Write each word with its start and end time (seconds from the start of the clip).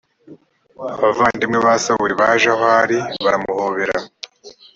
abavandimwe 0.95 1.57
ba 1.65 1.73
sawuli 1.83 2.13
baje 2.21 2.47
aho 2.55 2.65
ari 2.81 2.97
baramuhobera 3.23 3.97